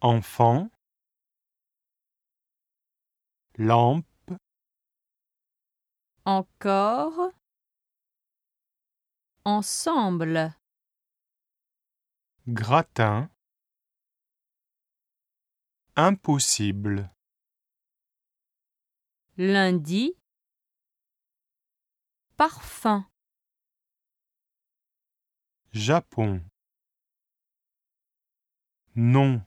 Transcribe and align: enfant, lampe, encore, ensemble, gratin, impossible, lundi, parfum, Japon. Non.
enfant, 0.00 0.70
lampe, 3.58 4.06
encore, 6.24 7.32
ensemble, 9.44 10.54
gratin, 12.46 13.30
impossible, 15.96 17.10
lundi, 19.36 20.14
parfum, 22.36 23.06
Japon. 25.72 26.42
Non. 28.96 29.42